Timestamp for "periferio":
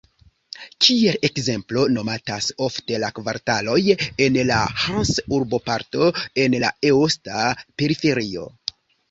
7.85-8.49